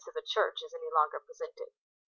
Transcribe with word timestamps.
51 0.03 0.13
of 0.17 0.23
a 0.23 0.25
Church 0.25 0.63
is 0.65 0.73
any 0.73 0.89
longer 0.95 1.19
presented? 1.23 1.69